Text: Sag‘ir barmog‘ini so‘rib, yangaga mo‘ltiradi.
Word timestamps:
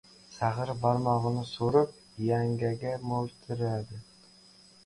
Sag‘ir 0.35 0.71
barmog‘ini 0.85 1.43
so‘rib, 1.49 1.91
yangaga 2.31 2.97
mo‘ltiradi. 3.13 4.01